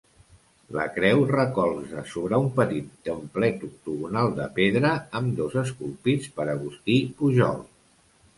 [0.75, 7.63] La creu recolza sobre un petit templet octogonal de pedra, ambdós esculpits per Agustí Pujol.